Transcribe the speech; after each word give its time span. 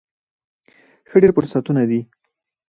ښه، 1.09 1.17
ډیر 1.21 1.31
فرصتونه 1.37 1.81
دي 1.89 1.99